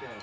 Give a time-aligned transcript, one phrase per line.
[0.00, 0.16] 出ない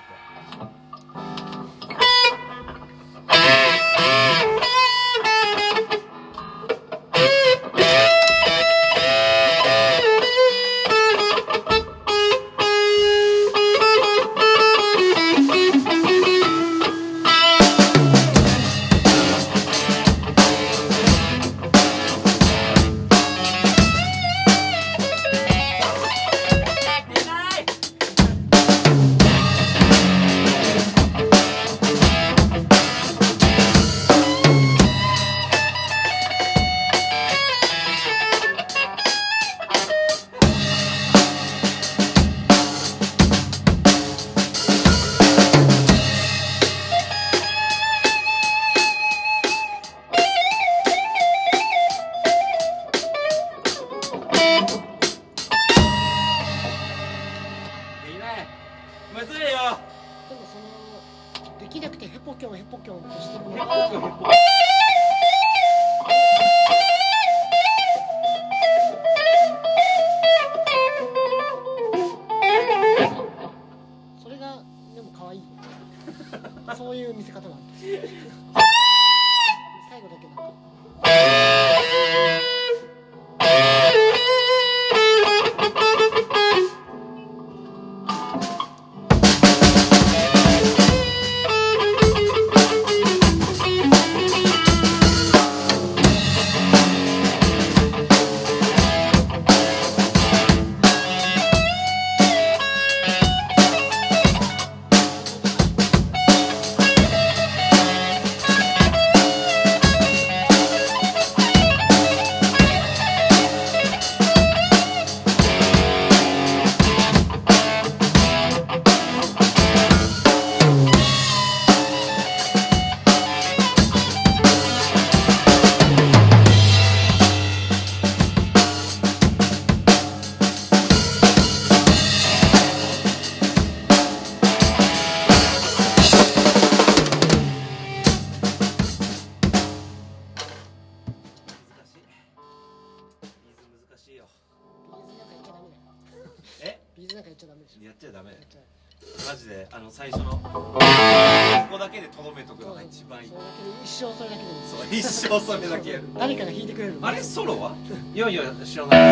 [155.48, 156.04] それだけやる。
[156.20, 157.24] 誰かが弾いてくれるあれ？
[157.24, 157.74] ソロは？
[158.14, 159.07] いやいや知らない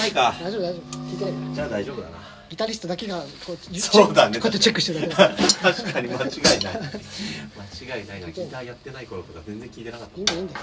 [0.00, 0.34] ないか。
[0.42, 0.98] 大丈夫大丈夫。
[0.98, 1.54] 聞いてないから。
[1.54, 2.18] じゃあ大丈夫だな。
[2.48, 4.40] ギタリストだけがこうそうだね。
[4.40, 5.14] こうやってチェックしてるだけ。
[5.14, 5.28] だか
[5.68, 6.22] ら確かに間違いない。
[7.86, 8.30] 間違いないな。
[8.30, 10.16] ギターやってない頃とか全然聞いてなかった。
[10.16, 10.60] いいんだいいんだよ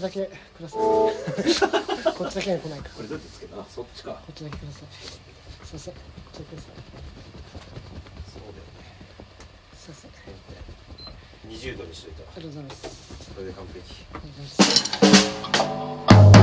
[0.00, 0.78] ちだけください。
[2.16, 2.88] こっちだけに来ないか。
[2.96, 3.52] これどうやってつける？
[3.60, 4.12] あそっちか。
[4.12, 4.82] こっちだけください。
[5.66, 6.72] すいませんこっちだけください
[8.32, 8.60] そうだよね。
[9.78, 11.12] すいませんあ
[11.48, 13.30] 20度にしといたりがとうございます。
[13.34, 14.04] これで完璧。
[14.14, 16.39] ありがとうございます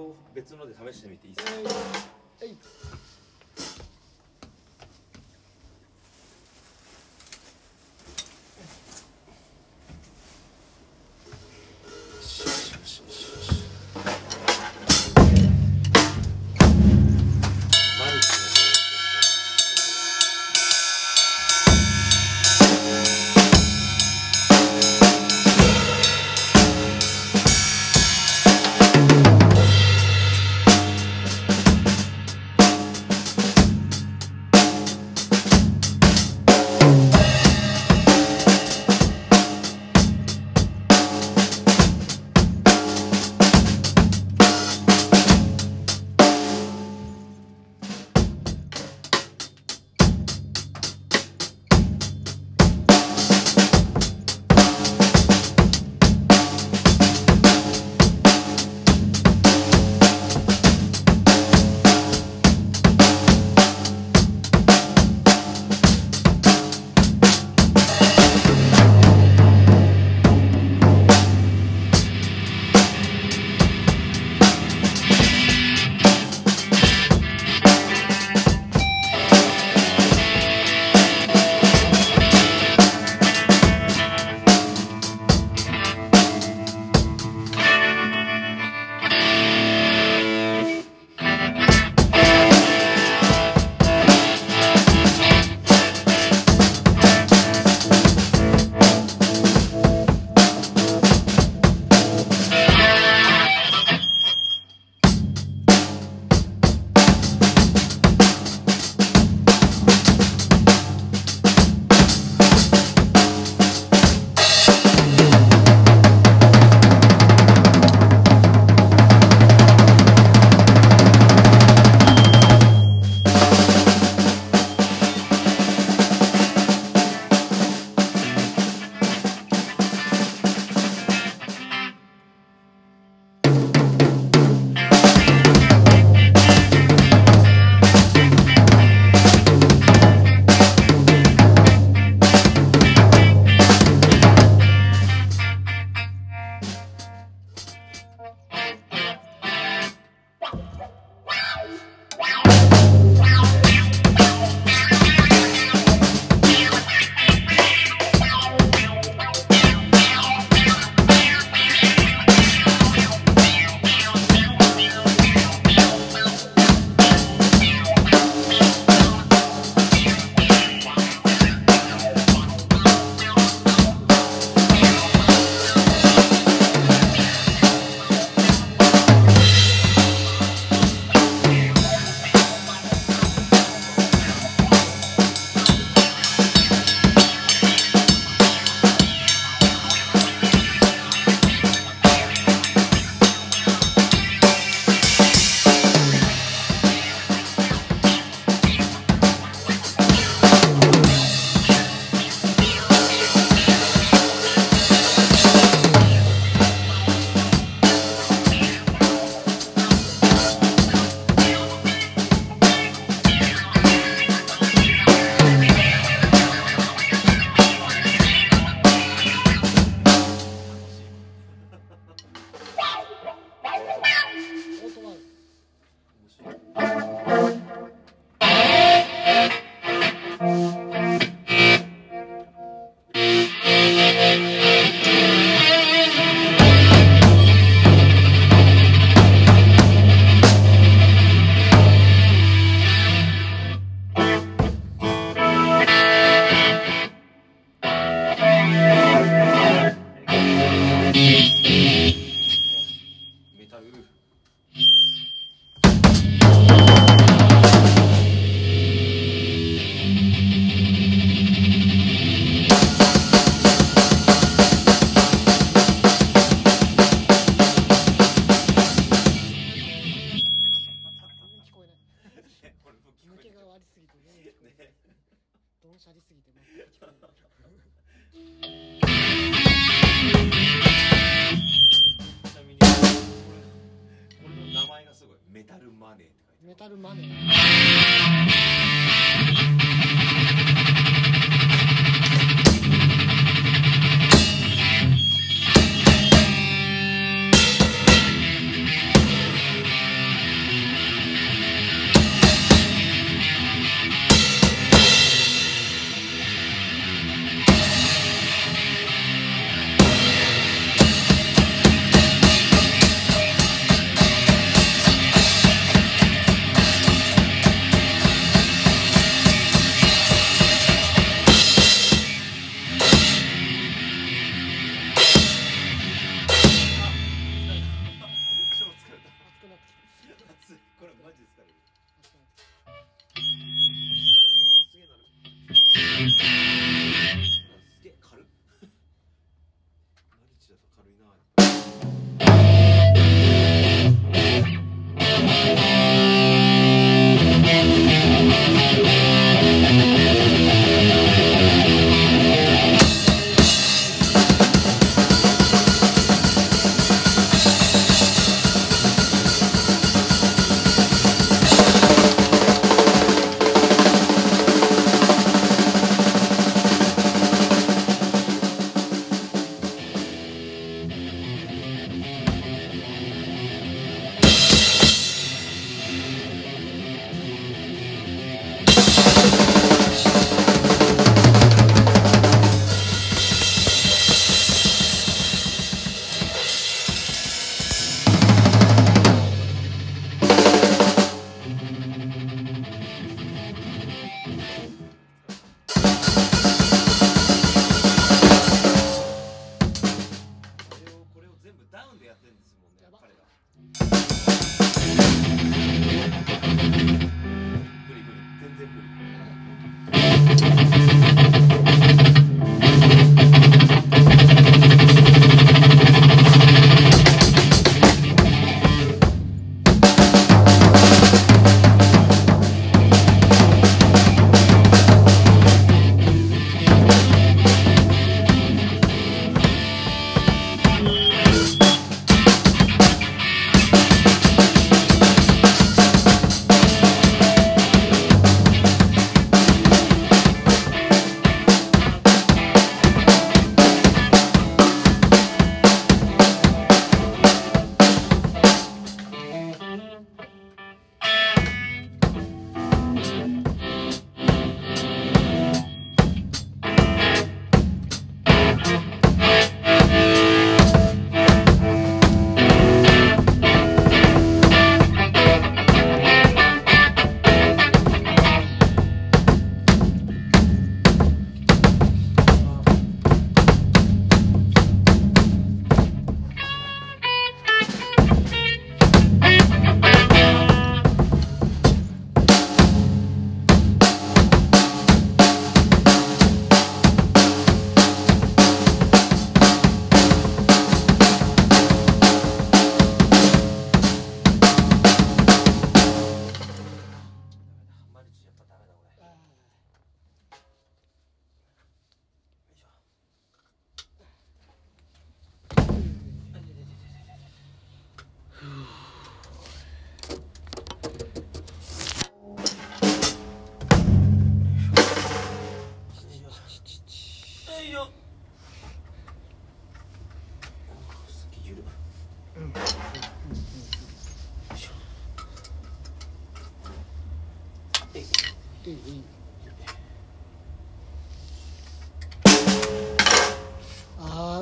[0.00, 2.56] を別ので試してみていいですか、はい。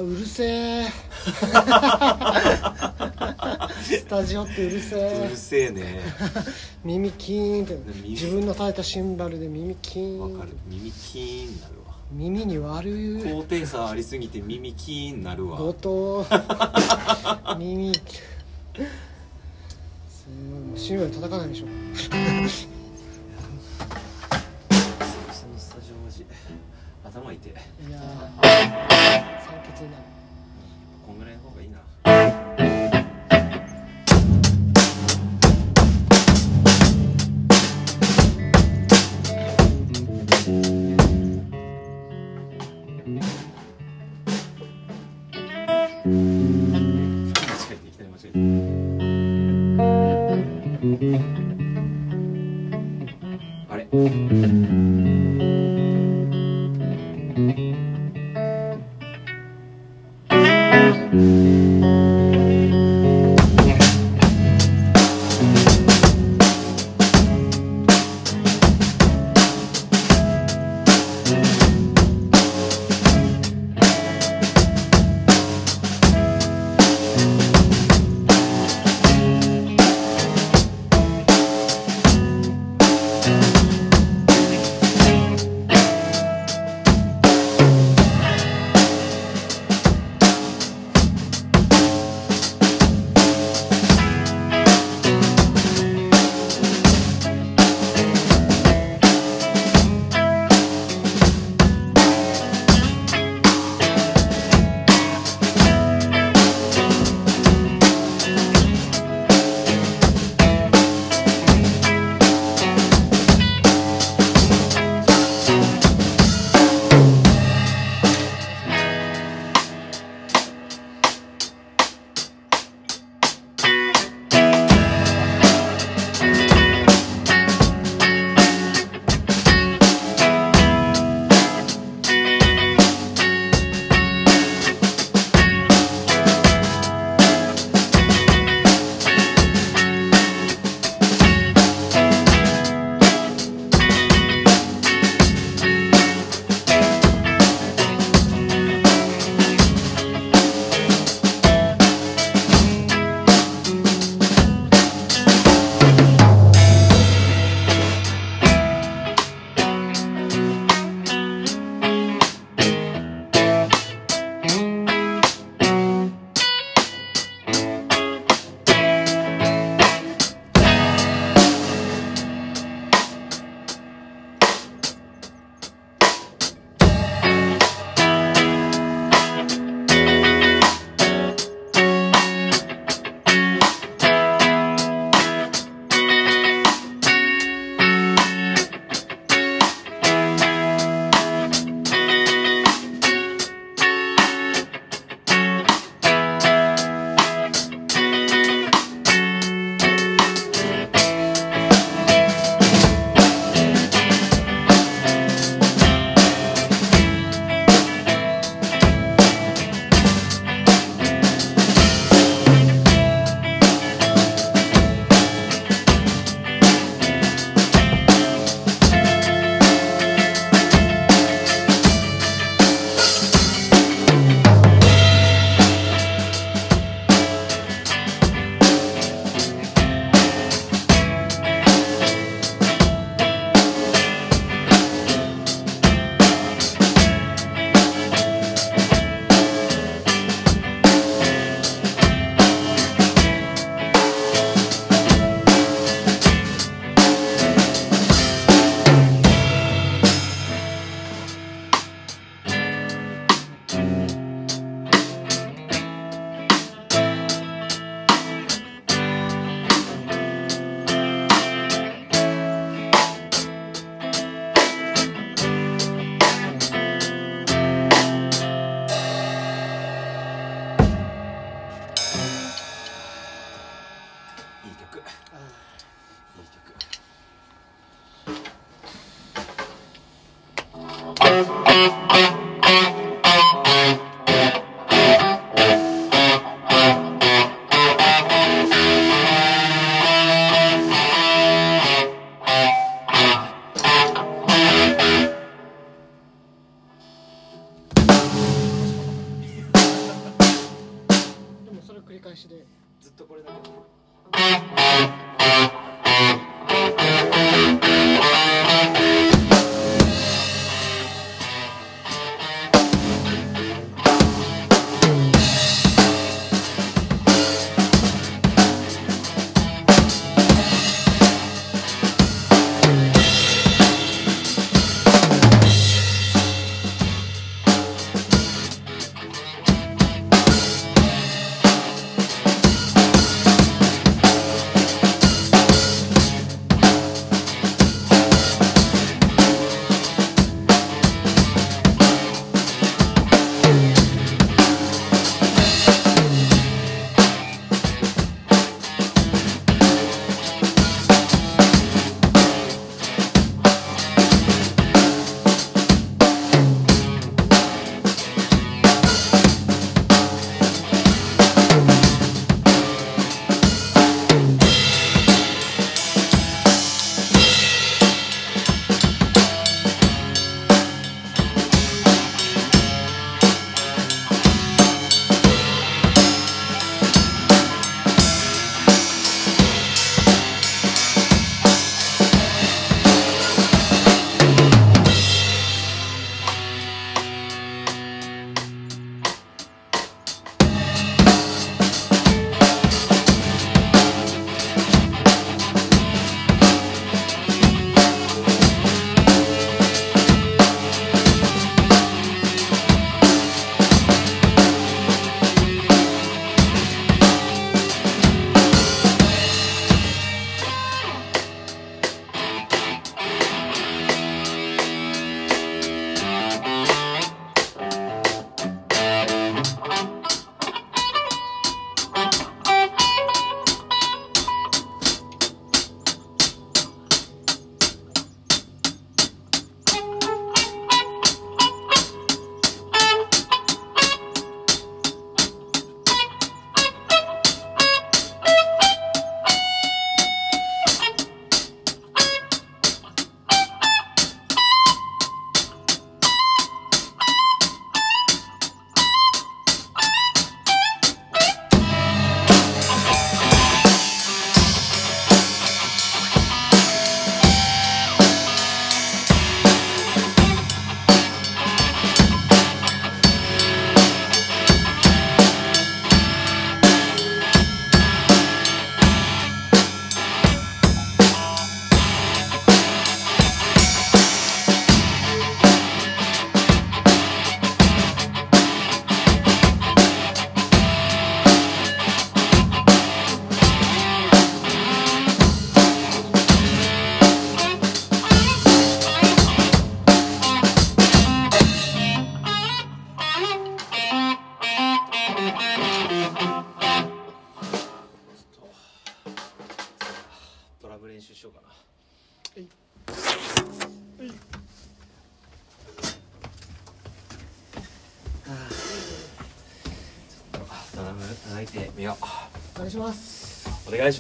[0.09, 0.87] うるせえ。
[3.83, 6.01] スタジオってうるせうえるせえね。
[6.83, 7.79] 耳キーンって。
[7.97, 8.09] 耳。
[8.11, 10.21] 自分の叩いたシンバルで耳キーン。
[10.35, 10.57] わかる。
[10.67, 11.95] 耳キーンになるわ。
[12.11, 12.89] 耳に悪
[13.21, 13.23] い。
[13.23, 15.59] 高低差ありすぎて耳キーンになるわ。
[15.59, 17.59] 後藤。
[17.59, 17.95] 耳。
[17.95, 18.01] す
[18.75, 18.87] ごい。
[20.69, 21.67] もうシンバル叩かないでしょ。
[21.95, 22.67] 久々のス
[25.75, 26.25] タジオマジ
[27.05, 27.53] 頭痛い。
[27.53, 27.55] い
[27.91, 28.43] やー
[29.45, 30.03] 酸欠になる。
[31.07, 31.79] こんぐらいの方がいいな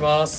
[0.08, 0.37] ます。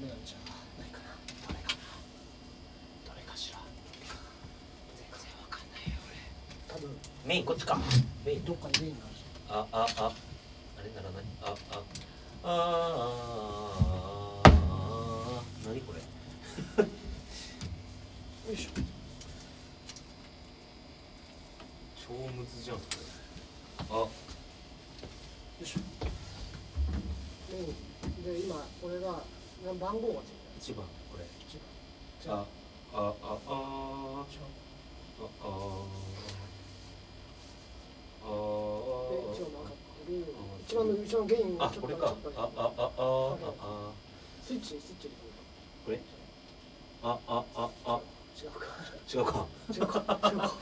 [0.00, 0.38] メなんじゃ
[0.80, 1.04] ないかな
[1.46, 1.78] どれかな
[3.06, 3.58] どれかしら
[4.96, 6.14] 全然わかんないよ俺
[6.74, 6.96] 多分
[7.26, 7.78] メインこっちか。
[8.24, 9.04] メインどっかにメインが
[9.50, 10.12] あるあああ。
[10.78, 11.46] あれならなにあ。
[11.50, 11.54] あ
[12.44, 12.52] あ
[14.44, 15.98] ああ何これ？
[18.48, 18.70] よいしょ。
[22.06, 22.76] 超むずじゃん
[23.90, 24.08] あ。
[29.64, 30.18] 番号違う。
[30.60, 31.24] 1番これ。
[31.24, 31.26] 違
[32.28, 32.44] うあ
[32.92, 34.38] ああああああ
[40.66, 42.92] 一番の後ろのあこれかああああ
[43.60, 43.92] あ
[44.46, 45.10] スイッチスイッチ
[45.84, 46.00] これ
[47.02, 48.00] ああああ
[48.36, 48.66] 違うか
[49.14, 50.54] 違うか違うか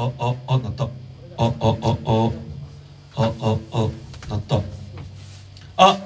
[0.00, 0.84] あああなった。
[0.84, 0.92] ああ
[1.38, 1.98] ああ
[3.16, 4.60] あああなった。
[5.76, 5.98] あ。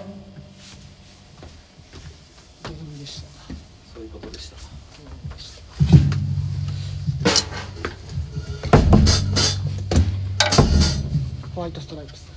[11.54, 12.32] ホワイトストライプス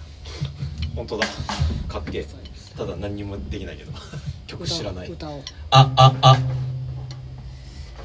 [0.93, 1.25] 本当だ。
[1.87, 2.27] かっけえ。
[2.77, 3.93] ただ何にもできないけど。
[4.45, 5.17] 曲知らない。
[5.71, 6.37] あああ。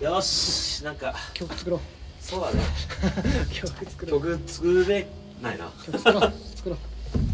[0.01, 1.16] よしなんか。
[1.34, 1.99] 曲作ろう。
[4.51, 5.07] 作れ
[5.40, 5.70] ないな。
[5.80, 6.78] 作ろう作ろう。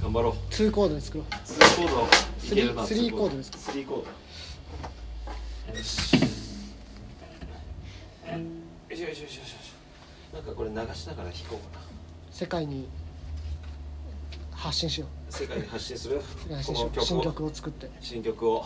[0.03, 0.33] 頑張ろう。
[0.53, 1.27] 2コードで作ろう。
[1.29, 2.07] 2コード。
[2.47, 5.77] いける3コードですか？3コード。
[5.77, 6.15] よし。
[8.89, 9.73] よしよしよしよし
[10.33, 11.85] なんかこれ流しながら弾こうかな。
[12.31, 12.87] 世界に
[14.53, 15.33] 発信しよう。
[15.33, 16.21] 世界に発信する？
[16.21, 17.05] この曲を。
[17.05, 17.91] 新曲を作って。
[18.01, 18.65] 新曲を。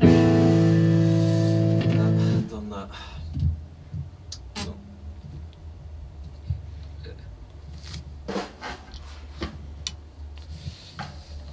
[0.00, 0.06] ど
[2.60, 2.88] んな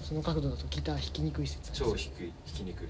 [0.10, 2.88] その角度だとギター弾きにくい説超低い弾きにくい。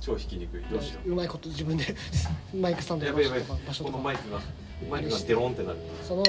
[0.00, 0.62] 超弾きにくい。
[0.70, 1.14] どうしよう。
[1.16, 1.96] まいこと自分で
[2.54, 3.92] マイクスタンうドのやばいやばいとか場所とか。
[3.96, 4.40] このマイクが
[4.88, 5.78] マイクがデロンってなる。
[6.06, 6.22] その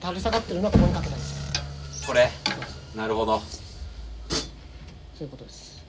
[0.00, 1.62] 垂れ下がってるのはここにかけたんですよ。
[2.06, 2.30] これ？
[2.94, 3.40] なるほど。
[3.40, 3.46] そ
[5.20, 5.82] ういうことです。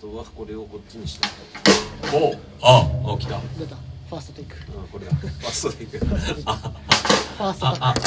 [0.00, 1.28] とはこれをこっちにして
[2.12, 3.36] おああ来た。
[3.36, 3.76] うん出た。
[3.76, 4.56] ファーストテイク。
[4.56, 5.14] フこれだ。
[5.14, 8.00] ファーストでいくァーストタック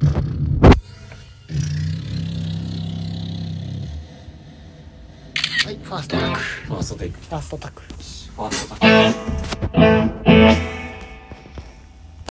[0.00, 0.06] は
[5.70, 6.38] いファーストタック。
[6.40, 7.18] ファーストテイク。
[7.18, 7.82] ファーストタック。
[7.82, 10.79] ファーストタック